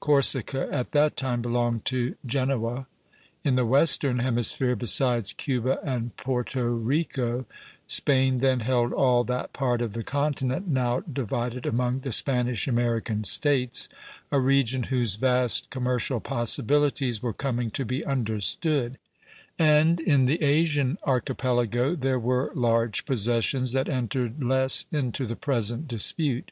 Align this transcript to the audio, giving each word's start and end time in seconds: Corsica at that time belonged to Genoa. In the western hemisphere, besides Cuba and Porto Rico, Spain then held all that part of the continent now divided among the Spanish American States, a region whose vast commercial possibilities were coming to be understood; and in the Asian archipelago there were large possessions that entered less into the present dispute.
Corsica 0.00 0.68
at 0.72 0.90
that 0.90 1.16
time 1.16 1.40
belonged 1.40 1.84
to 1.84 2.16
Genoa. 2.26 2.88
In 3.44 3.54
the 3.54 3.64
western 3.64 4.18
hemisphere, 4.18 4.74
besides 4.74 5.32
Cuba 5.32 5.78
and 5.84 6.16
Porto 6.16 6.64
Rico, 6.64 7.46
Spain 7.86 8.38
then 8.38 8.58
held 8.58 8.92
all 8.92 9.22
that 9.22 9.52
part 9.52 9.80
of 9.80 9.92
the 9.92 10.02
continent 10.02 10.66
now 10.66 10.98
divided 10.98 11.64
among 11.64 12.00
the 12.00 12.10
Spanish 12.10 12.66
American 12.66 13.22
States, 13.22 13.88
a 14.32 14.40
region 14.40 14.82
whose 14.90 15.14
vast 15.14 15.70
commercial 15.70 16.18
possibilities 16.18 17.22
were 17.22 17.32
coming 17.32 17.70
to 17.70 17.84
be 17.84 18.04
understood; 18.04 18.98
and 19.60 20.00
in 20.00 20.24
the 20.24 20.42
Asian 20.42 20.98
archipelago 21.04 21.92
there 21.94 22.18
were 22.18 22.50
large 22.56 23.04
possessions 23.06 23.70
that 23.70 23.88
entered 23.88 24.42
less 24.42 24.86
into 24.90 25.24
the 25.24 25.36
present 25.36 25.86
dispute. 25.86 26.50